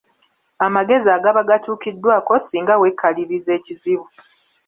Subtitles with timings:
[0.65, 4.05] Amagezi agaba gatuukiddwako singa weekaliriza ekizibu.